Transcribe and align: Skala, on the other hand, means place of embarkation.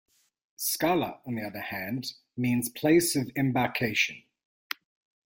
Skala, 0.57 1.19
on 1.27 1.35
the 1.35 1.43
other 1.43 1.59
hand, 1.59 2.13
means 2.35 2.69
place 2.69 3.15
of 3.15 3.29
embarkation. 3.35 4.23